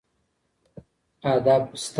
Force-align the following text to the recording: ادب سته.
ادب 1.31 1.63
سته. 1.83 1.89